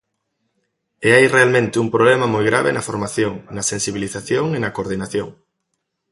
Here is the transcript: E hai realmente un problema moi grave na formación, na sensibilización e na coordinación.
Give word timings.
E 1.07 1.09
hai 1.15 1.25
realmente 1.35 1.81
un 1.83 1.89
problema 1.95 2.25
moi 2.33 2.43
grave 2.49 2.69
na 2.75 2.85
formación, 2.89 3.33
na 3.55 3.63
sensibilización 3.71 4.45
e 4.57 4.59
na 4.63 4.73
coordinación. 4.75 5.29